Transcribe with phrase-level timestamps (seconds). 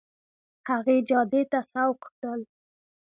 [0.69, 2.41] هغې جادې ته سوق کړل.